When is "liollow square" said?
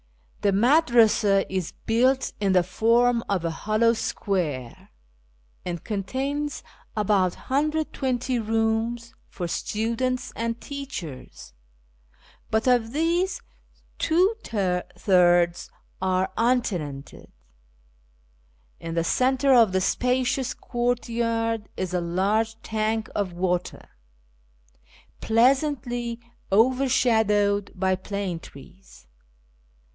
3.37-4.89